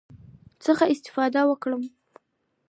څخه 0.65 0.83
استفاده 0.93 1.41
وکړم، 1.49 1.83